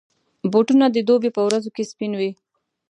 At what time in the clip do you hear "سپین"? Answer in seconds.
1.91-2.11